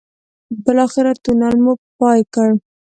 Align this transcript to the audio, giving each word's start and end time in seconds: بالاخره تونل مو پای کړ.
بالاخره 0.63 1.11
تونل 1.23 1.55
مو 1.63 1.73
پای 1.97 2.21
کړ. 2.33 2.49